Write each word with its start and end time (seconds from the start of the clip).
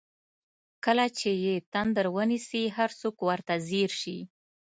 کله 0.85 1.05
چې 1.17 1.29
یې 1.45 1.55
تندر 1.73 2.05
ونیسي 2.15 2.63
هر 2.77 2.89
څوک 2.99 3.15
ورته 3.29 3.53
ځیر 3.67 3.91
شي. 4.01 4.19